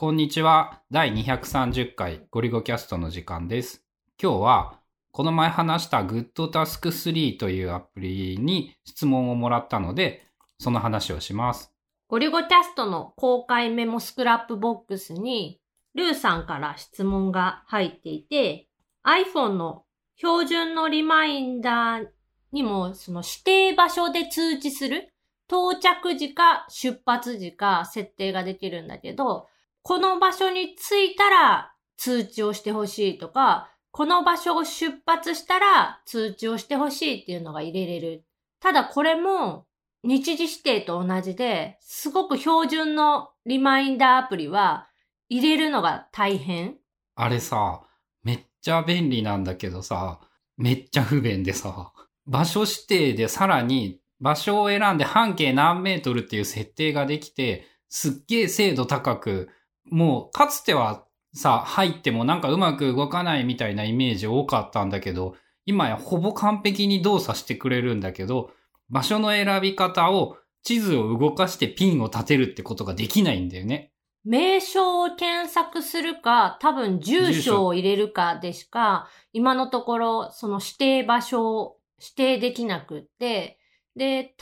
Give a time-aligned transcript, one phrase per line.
[0.00, 0.80] こんにちは。
[0.90, 3.84] 第230回ゴリゴキャストの時間です。
[4.18, 4.78] 今日は、
[5.12, 10.26] この前話した GoodTask3 というアプリに質問をもらったので、
[10.58, 11.74] その話をします。
[12.08, 15.60] ゴリゴキャストの公開メモ Scrapbox に、
[15.94, 18.68] ルーさんから質問が入っていて、
[19.04, 19.84] iPhone の
[20.16, 22.06] 標準のリマインダー
[22.52, 25.12] にも、その指定場所で通知する、
[25.46, 29.46] 到着時か出発時か設定ができるんだけど、
[29.82, 38.24] この場所に着いたら通知をしてほしいとか、この場所を出発したら通知をしてほしいっていうのが入れれる。
[38.60, 39.66] ただこれも
[40.02, 44.88] 日時指定と同じで、すごく標準のリマインダーアプリは
[45.28, 46.76] 入れるのが大変。
[47.16, 47.82] あれさ、
[48.22, 50.20] めっちゃ便利なんだけどさ、
[50.56, 51.92] めっちゃ不便でさ、
[52.26, 59.48] 場所指定でさらに場所を選んで半径何メートルっていう設定ができて、すっげえ精度高く、
[59.90, 61.04] もうかつては
[61.34, 68.50] さ、入ってもなんかうまく動かないみたいなイメージ多かったんだけど、今やほぼ完璧に動作してくれるんだけど、
[68.88, 73.92] 場所の選び方を地図を動かしてピンを立てるってことができないんだよね。
[74.24, 83.58] 名称を検索するか、多分住所を入れるかでしか、今のところその指定場所を指定できなくって、
[83.96, 84.34] で、例え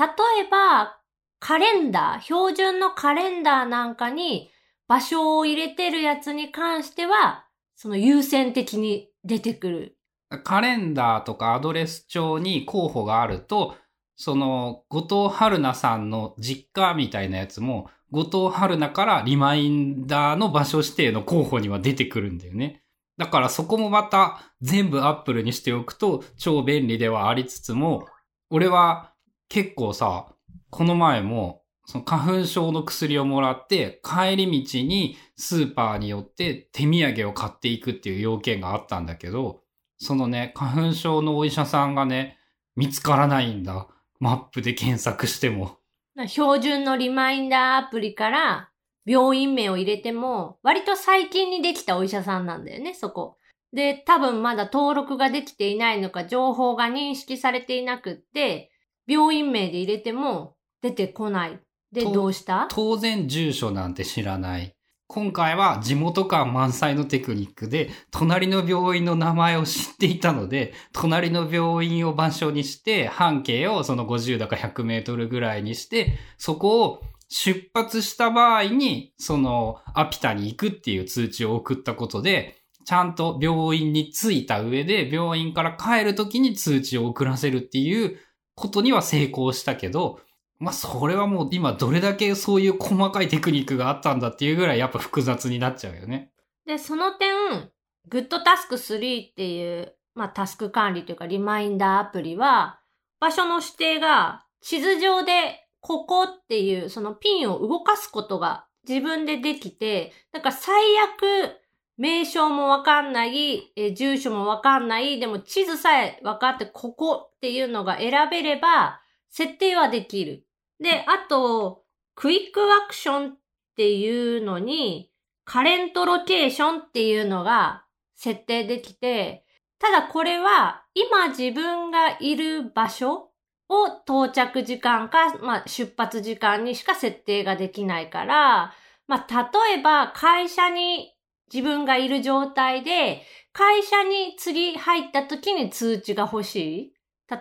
[0.51, 0.98] ば、
[1.41, 4.51] カレンダー、標準のカレンダーなんかに
[4.89, 7.44] 場所を入れてるやつに関しては、
[7.77, 9.98] その優先的に出てくる。
[10.45, 13.77] カレンダーとかアドレス帳に候補があると、
[14.17, 22.83] その、後藤春菜さんの実家みたいなやつも、後藤春菜からリマインダーの場所指定の候補には出てくるんだよね。
[23.19, 28.06] だからそこもまた全部アップルにしておくと超便利ではありつつも、
[28.48, 29.12] 俺は
[29.48, 30.27] 結構さ、
[30.70, 39.62] この前もその花粉症の薬をもらって帰り道にスーパーに寄って手土産を買っていくっていう要件があったんだけど、
[39.97, 42.36] そのね、花粉症のお医者さんがね、
[42.77, 43.89] 見つからないんだ。
[44.20, 45.79] マップで検索しても。
[46.27, 48.68] 標準のリマインダーアプリから
[49.07, 53.39] 病院名を入れても、割と最近にできたお医者さんなんだよね、そこ。
[53.73, 58.70] で、多分まだ登録ができていないのか、情報が認識されていなくって、
[59.07, 61.58] 病院名で入れても出てこない。
[61.93, 62.67] で、とどうした？
[62.71, 64.75] 当然住所なんて知らない。
[65.11, 88.19] 今回は地元感満載のテクニックで、隣の病院の名前を知っていたので、隣の病院を場所にして、半径をその50だか100メートルぐらいにして、そこを出発した場合に、そのアピタに行くっていう通知を送ったことで、ちゃんと病院に着いた上で、病院から帰る時に通知を送らせるっていう
[88.55, 90.20] ことには成功したけど、
[90.58, 96.33] まあ、それはもう今どれだけそういう細かいテクニックがあったんだっていうぐらいやっぱ複雑になっちゃうよね。
[96.67, 97.70] で、その点、
[98.11, 102.80] GoodTask3 っていう、まあ、タスク管理というかリマインダーアプリは、
[103.20, 111.57] 場所の指定が地図上でここっていうそのピンを動かすことが自分でできて、だか最悪
[111.96, 120.48] 名称もわかんない、え住所もわかんない、でも地図さえわかってここっていうのが選べれば設定はできる。
[120.80, 121.84] で、あと、
[122.14, 123.36] クイックアクションっ
[123.77, 125.11] ていうのに、
[125.44, 129.44] カレントロケーションっていうのが設定できて、
[129.78, 133.31] ただこれは今自分がいる場所
[133.69, 138.75] を到着時間か、まあ、出発時間にしか設定ができないから、
[139.06, 141.14] まあ、例えば会社に
[141.52, 143.22] 自分がいる状態で、
[143.52, 146.94] 会社に次入った時に通知が欲しい。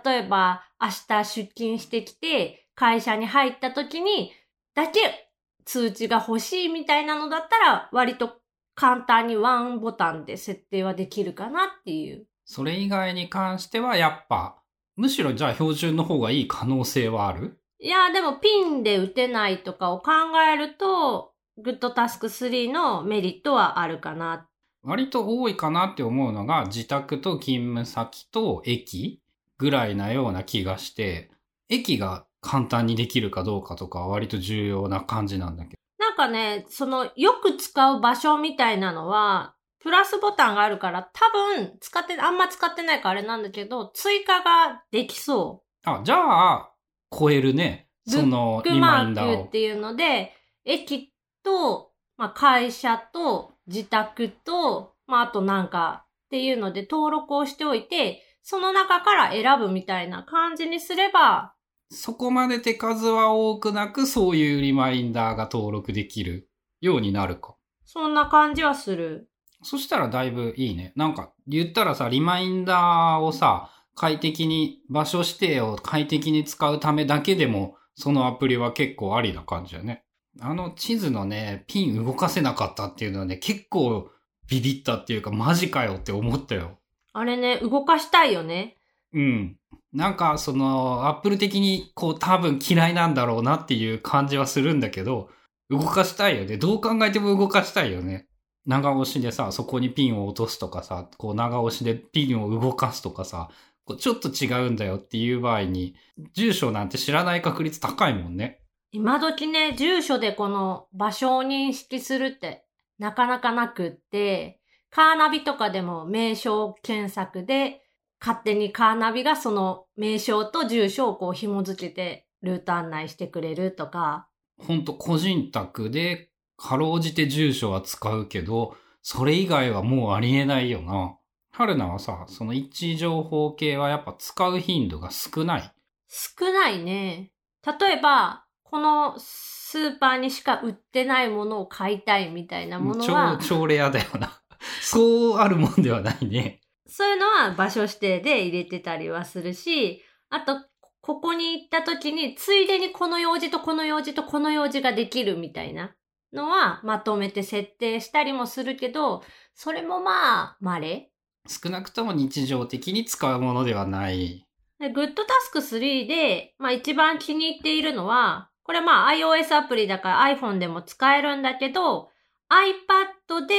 [0.05, 4.31] 例えば明日出勤してきて、会社に入った時に
[4.75, 5.31] だけ
[5.65, 8.38] 通知が欲しいみたいなのだったら、割と
[8.75, 12.27] 簡単にワンボタンで設定はできるかなっていう。
[12.45, 14.57] それ以外に関してはやっぱ、
[14.95, 17.59] むしろじゃあ標準の方がいい可能性はある？
[17.79, 20.11] いや、でもピンで打てないとかを考
[20.53, 24.47] えると、GoodTask3 のメリットはあるかな。
[24.84, 29.19] 割と多いかなって思うのが自宅と勤務先と駅
[29.57, 31.31] ぐらいなような気がして、
[31.69, 35.78] 駅が簡単にできるかどうかとかは割と重要な感じなんだけど。
[35.99, 45.89] なんかね、そのよく使う場所みたいなのは、プラスボタンがあるから多分使って、あんま使ってないからあれなんだけど、追加ができそう。
[45.89, 46.72] あ、じゃあ、
[47.17, 47.87] 超えるね。
[48.07, 49.43] そのリマインダーを。
[49.43, 50.33] クっていうので、
[50.66, 51.13] 駅
[51.43, 61.53] と、まあ、会社と自宅と、まあ、あとなんかっていうので登録をしておいて、その中から選ぶみたいな感じにすれば、
[61.89, 66.49] そこまで手数は多くなく、そういうリマインダーが登録できる
[66.81, 67.55] ようになるか。
[67.85, 69.29] そんな感じはする。
[69.63, 70.93] そしたらだいぶいいね。
[70.95, 80.03] なんか、言ったらさ、リマインダーをさ、快適に、場所指定を快適に使うためだけでも、そのアプリは結構ありな感じだね。
[80.40, 84.11] あの地図のね、ピン動かせなかったっていうのはね、結構
[84.47, 86.78] ビビったっていうか、マジかよって思ったよ。
[87.13, 88.78] あれね、動かしたいよね。
[89.13, 89.57] うん。
[89.93, 95.29] なんか、その、アップル的に、こう、多分嫌いなんだろうなっていう感じはするんだけど、
[95.69, 96.57] 動かしたいよね。
[96.57, 98.28] どう考えても動かしたいよね。
[98.66, 103.49] 長押しでさ、そこにピンを落とすとかさ、こう長押しでピンを動かすとかさ、
[103.85, 105.95] こうちょっと違うんだよっていう場合に、
[106.33, 108.61] 住所なんて知らない確率高いもんね。
[108.91, 112.66] 今時ね、住所でこの場所を認識するって
[112.99, 114.59] なかなかなくって、
[114.90, 117.81] カーナビとかでも名称検索で、
[118.19, 124.28] 勝手にカーナビがその名称と住所をこう紐付けてルート案内してくれるとか、
[124.59, 131.17] ほんと個人宅で、かろうじて住所は使うけど、それ以外はもうありえないよな。
[131.52, 135.73] 春菜はさ、その位置情報系はやっぱ使う頻度が少ない。
[136.08, 137.31] 少ないね。
[137.66, 144.41] 例えば、このスーパーにしか売ってないものを買いたいみたいなものは超、、超レアだよな。
[144.81, 146.61] そうあるもんではないね。
[146.87, 150.61] そういうのは場所指定で入れてたりはするし、あと、
[151.01, 155.95] ここに行った時に、ついでにこの用事とこの用事とこの用事ができるみたいな
[156.34, 159.23] のは、まとめて設定したりもするけど、
[159.53, 160.11] それもま
[160.41, 161.11] あ、稀。
[161.47, 164.45] 少なくとも日常的に使うものではない。
[164.79, 172.09] で、グッドタスク3で、まあ一番気に入っているのは、これまあ iOS アプリだから iPhone でも使えるんだけど、
[172.49, 173.55] iPad で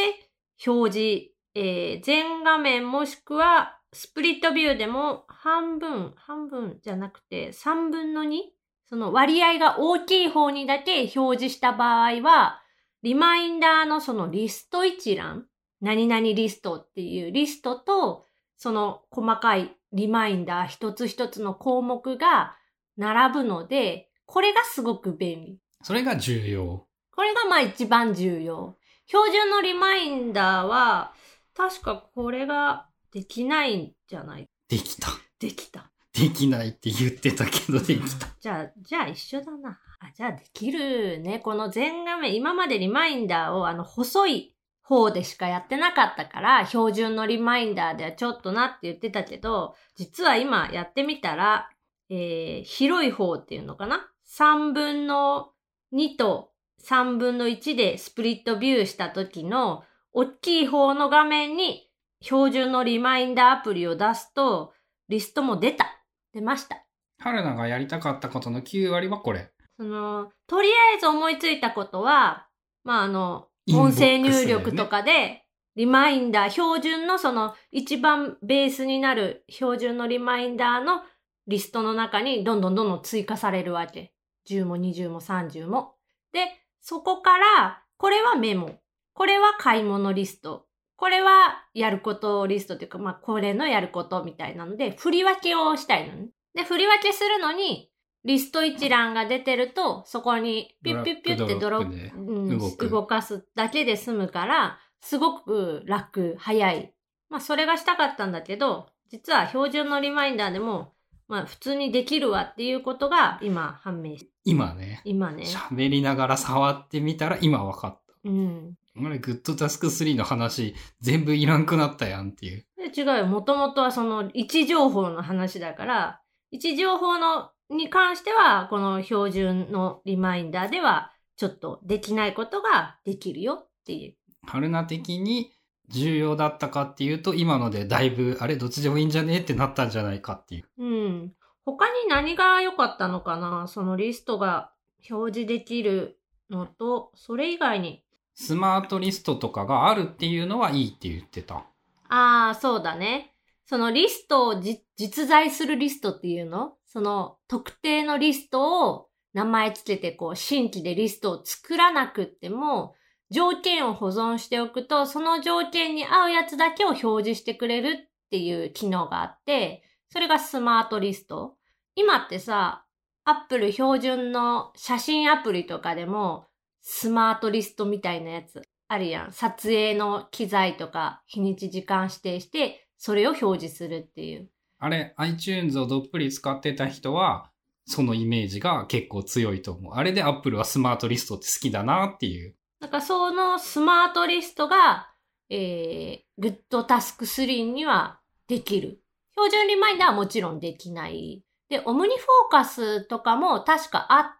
[0.66, 8.40] 表示、えー全画面もしくはスプリットビューでも半分、半分じゃなくて3分の 2?
[8.88, 12.62] その割合が大きい方にだけ表示した場合は、
[13.02, 15.46] リマインダーのそのリスト一覧、
[15.80, 18.26] 何々リストっていうリストと、
[18.56, 22.56] その細かいリマインダー一つ一つの項目が
[22.96, 25.58] 並ぶので、これがすごく便利。
[25.82, 26.86] それが重要。
[27.14, 28.76] これがまあ一番重要。
[29.06, 31.12] 標準のリマインダーは、
[31.58, 34.46] 確かこれができないんじゃない？
[34.68, 35.08] できた。
[35.40, 35.90] できた。
[36.12, 38.28] できないって言ってたけどできた。
[38.40, 39.78] じゃあ、じゃあ一緒だな。
[39.98, 41.40] あ、じゃあできるね。
[41.40, 51.70] この全画面、今までリマインダーをあの細い方でしかやってなかったから、標準のリマインダーではちょっとなって言ってたけど、実は今やってみたら、
[52.08, 55.50] えー、広い方っていうのかな ?3 分の
[55.92, 56.52] 2と
[56.84, 59.82] 3分の1でスプリットビューした時の
[60.18, 61.92] 大きい方の画面に
[62.22, 64.72] 標準のリマインダーアプリを出すと、
[65.08, 66.02] リストも出た。
[66.34, 66.84] 出ました。
[67.20, 69.52] 春菜がやりたかったことの9割はこれ。
[69.76, 72.48] その、とりあえず思いついたことは、
[72.82, 75.44] まあ、あの、音声入力とかで、
[75.76, 81.02] リマインダー、標準のその、一番ベースになる標準のリマインダーの
[81.46, 84.12] リストの中にどんどんどんどん追加されるわけ。
[84.50, 85.94] 10も20も30も。
[86.32, 86.40] で、
[86.80, 88.80] そこから、これはメモ。
[89.18, 90.66] これは買い物リスト。
[90.94, 96.28] これはやることリストというか、まあ、これのやることみたいなので、振り分けをしたいのね。
[96.54, 97.90] で、振り分けするのに、
[98.24, 106.94] リスト一覧が出てると、そこにピュッピュッピュッってドロップ、うん動く動かすだけで済むから、すごく楽、早い。
[107.28, 110.92] まあ、それがしたかったんだけど、実は標準のリマインダーでも、
[111.26, 115.42] まあ、普通にできるわっていうことが今判明し、今ね、今ね。
[115.42, 118.14] 喋りながら触ってみたら今分かった。
[118.24, 118.74] うん。
[119.02, 122.66] あれ、グッドタスク3の話、全部いらんくなったやんっていう。
[122.76, 123.26] で違うよ。
[123.26, 134.16] もともとはその位置情報の話だから、位置情報のに関しては、この標準のリマインダーでは、ちょっとできないことができるよっていう。
[134.46, 135.52] 春菜的に
[135.88, 140.64] 重要だったかっていうと、今のでだいぶ、あれ、どっちでもいいんじゃねってなったんじゃないかっていう。
[140.78, 141.32] うん。
[141.64, 143.66] 他に何が良かったのかな？
[143.68, 144.72] そのリストが
[145.10, 148.02] 表示できるのと、それ以外に。
[148.40, 151.66] スマートリストとかがあるっていうのはいいって言ってた。
[152.08, 153.34] ああ、そうだね。
[153.66, 154.62] そのリストを
[154.96, 156.74] 実在するリストっていうの？
[156.86, 162.94] その特定のリストを名前つけてこう新規でリストを作らなくっても
[163.30, 171.56] 条件を保存しておくとその条件に合うやつだけを表示してくれるっていう機能があってそれがスマートリスト。
[171.96, 172.84] 今ってさ、
[173.24, 176.46] アップル標準の写真アプリとかでも
[176.80, 179.32] スマートリストみたいなやつあるやん。
[179.32, 184.48] 撮影の機材とか日にち時間指定して、それを表示するっていう。
[184.78, 187.50] あれ、iTunes をどっぷり使ってた人は、
[187.84, 189.94] そのイメージが結構強いと思う。
[189.94, 192.54] あれで Apple はスマートリストって好きだなっていう。
[192.80, 195.10] だからそのスマートリストが、
[195.50, 199.02] えー、グッドタスク3にはできる。
[199.32, 201.42] 標準リマインダーはもちろんできない。
[201.68, 204.37] で、オムニフォーカスとかも確かあって、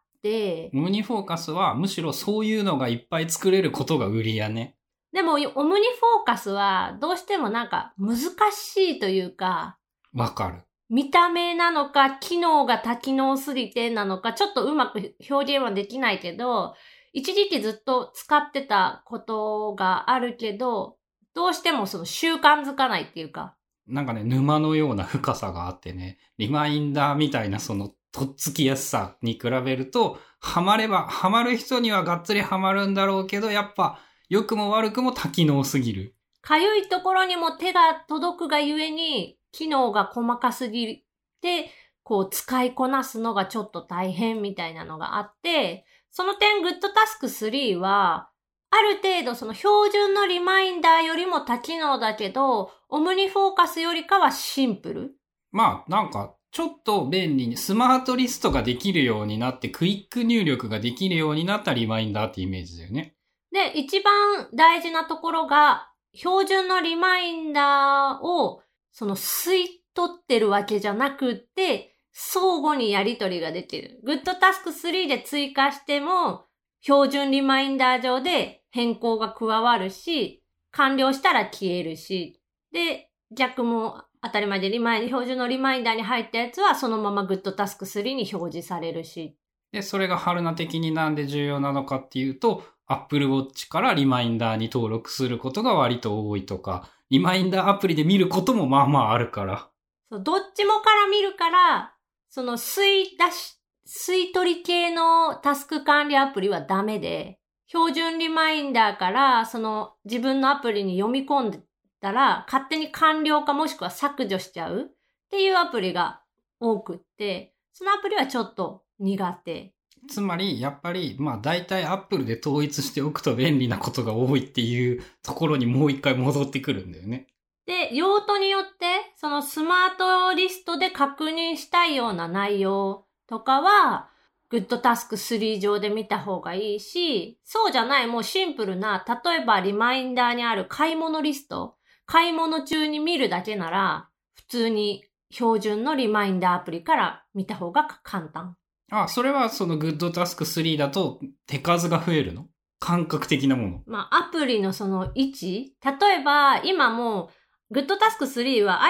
[0.75, 4.76] オムニフォーカスはむしろそういうのがいっぱい作れることが売りやね。
[5.12, 8.18] でも、オムニフォーカスはどうしてもなんか難
[8.52, 9.78] しいというか、
[10.12, 10.62] わかる。
[10.90, 16.75] 見た目なのか、機能が多機能すぎてなのか、ちょっとうまく表現はできないけど、
[17.12, 20.96] 一時期ずっと使ってたことがあるけど、
[21.34, 23.54] どうしてもその習慣づかないっていうか、
[23.87, 33.98] なんかね、沼のような深さがあってね、リマインダーみたいなその、とっつきやすさに比べると、ハマれば、ハマる人にはがっつりハマるんだろうけど、やっぱ、
[34.28, 36.14] 良くも悪くも多機能すぎる。
[36.40, 41.04] かゆいところにも手が届くがゆえに、機能が細かすぎ
[41.40, 41.70] て、
[42.02, 48.30] こう使いこなすのがちょっと大変みたいなのがあって、その点、グッドタスク3は、
[48.70, 55.14] ある程度その標準のリマインダーよりも多機能だけど、オムニフォーカスよりかはシンプル。
[55.52, 63.14] まあ、なんか、ちょっと便利に、スマートリストができるようになって、クイック入力ができるようになったリマインダーってイメージだよね。
[63.52, 68.60] で、一番大事なところが、標準のリマインダーを、
[68.90, 74.00] その吸い取ってるわけじゃなくて、相互にやり取りができる。
[74.02, 76.46] グッドタスク3で追加しても、
[76.80, 89.37] 標準リマインダー上で変更が加わるし、完了したら消えるし、で、逆も当たり前でリマイン、標準のリマインダーに入ったやつはそのままグッドタスク3に表示されるし、
[89.72, 99.68] で、それが春菜的になんで重要なのかっていうと、Apple Watch からリマインダーに登録することが割と多いとか、リマインダーアプリで見ることもまあまああるから。
[100.10, 101.94] そうどっちもから見るから、
[102.30, 111.60] その吸い出し、吸い取り系のタスク管理アプリはダメで、標準リマインダーからその自分のアプリに読み込んで
[112.00, 114.84] たら、勝手に完了かもしくは削除しちゃうっ
[115.30, 116.22] ていうアプリが
[116.60, 119.72] 多くって、そのアプリはちょっと苦手。
[120.08, 127.26] つまり、やっぱり、まあ大体 Apple で統一しておくと便利なことが多いっていうところにもう一回戻ってくるんだよね。
[127.66, 134.08] で、用途によって、そのスマートリストで確認したいような内容とかは、
[134.48, 141.76] グッドタスク3上で見た方がいいし、そうじゃないもうシンプルな、例えばリマインダーにある買い物リスト、
[142.10, 148.56] 買い物中に見るだけなら、普通に標準のリマインダーアプリから見た方が簡単。
[148.90, 152.46] あ、それはその Good Task 3だと手数が増えるの？
[152.80, 153.82] 感覚的なもの。
[153.86, 157.30] まあ、アプリのその位置例えば、今も
[157.70, 158.80] う、グッドタスク3は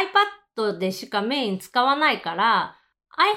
[0.57, 2.77] iPad でしかメイン使わないから、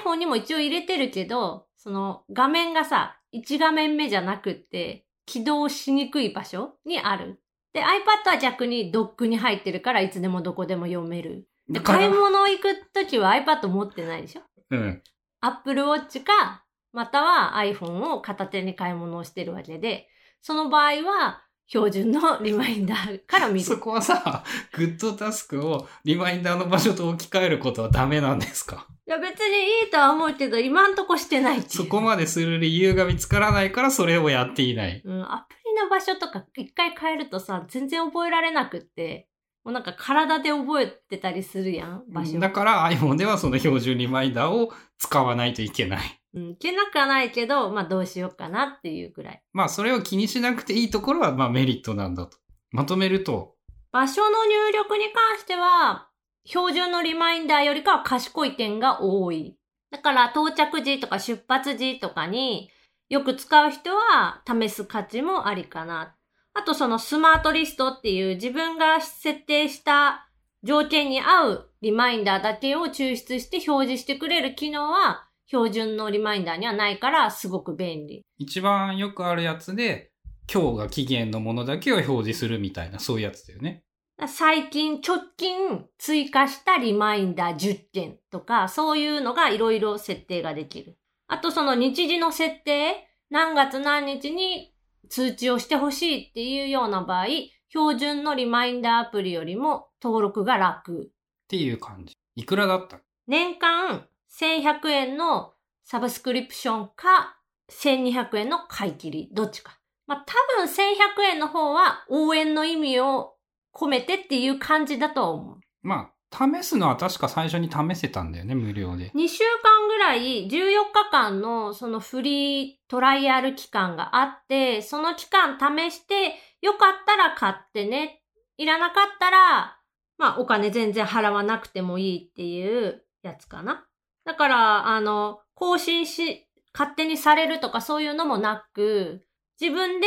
[0.06, 7.41] iPhone にも一応入れてるけど、その画面がさ、1画面目じゃなくって、起動しにくい場所にある。
[7.72, 11.46] で、iPad は逆にドックに入ってるからいつでもどこでも読める。
[11.68, 14.42] で、買い物行くときは iPad 持ってないでしょ？
[14.70, 15.02] うん。
[15.40, 20.08] Apple Watch か、または iPhone を片手に買い物をしてるわけで、
[20.42, 23.64] その場合は標準のリマインダーから見る。
[23.64, 28.86] そこはさ、Good Task をリマインダーの場所と置き換えることはダメなんですか？
[29.06, 35.00] いや別にいいとは思うけど、今んとこしてないっていうそこまでする理由が見つからないからそれをやっていない。
[35.04, 39.28] うん、アプリの場所とか一回変えるとさ、全然覚えられなくって、
[39.64, 42.38] もうなんか体で覚えてたりするやん、場所。
[42.38, 46.20] だから iPhone ではその標準リマインダーを使わないといけない。
[46.34, 49.42] うん、いけなくはないけど、まあどうしようかなっていうくらい。
[49.52, 52.38] まあそれを気にしなくていいところはまあメリットなんだと。
[52.70, 53.54] まとめると、
[53.92, 56.08] 場所の入力に関しては、
[56.44, 59.56] 標準のリマインダーよりかは賢い点が多い。
[59.90, 62.70] だから到着時とか出発時とかに
[63.08, 66.16] よく使う人は試す価値もありかな。
[66.54, 70.28] あとそのスマートリストっていう自分が設定した
[70.62, 78.22] 条件に合うリマインダーだけを抽出して表示してくれる機能は標準のリマインダーにはないからすごく便利。
[78.38, 80.10] 一番よくあるやつで、
[80.52, 83.84] 今日が期限のものだけを表示するみたいな、そういうやつだよね。
[84.26, 90.96] 最近、直近追加したリマインダー10件とか、そういうのがいろいろ設定ができる。
[91.32, 94.74] あとその日時の設定、何月何日に
[95.08, 97.26] 通知をしてほしいっていうような場合、
[97.70, 101.04] 標準のリマインダーアプリよりも登録が楽。
[101.04, 102.12] っていう感じ。
[102.36, 107.38] いくらだった年間1100円のサブスクリプションか、
[107.70, 109.78] 1200円の買い切り、どっちか。
[110.06, 113.36] まあ、多分1100円の方は応援の意味を
[113.72, 115.60] 込めてっていう感じだと思う。
[115.80, 119.10] まあ、試すのは確か最初に試せたんだよね、無料で。
[119.10, 120.50] 2週間ぐらい、14
[120.92, 128.22] 日間のそのフリートライアル期間があって、その期間試して、よかったら買ってね。
[128.56, 129.78] いらなかったら、
[130.16, 133.86] まあお金全然払わなくてもいいっていうやつかな。
[134.24, 139.26] だから、あの、更新し、勝手にされるとかそういうのもなく、
[139.60, 140.06] 自分で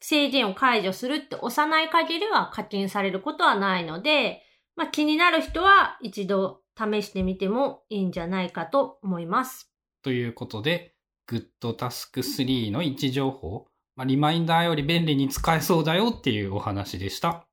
[0.00, 4.42] 制限を解除するって押さない限りは課金されることはないので、
[4.78, 9.72] まあ気になる人は一度試してみてもいいんじゃないかと思います。
[10.04, 10.94] ということで、
[11.28, 13.66] Good Task 3の位置情報、
[13.96, 17.47] まあ、リマインダーより便利に使えそうだよっていうお話でした。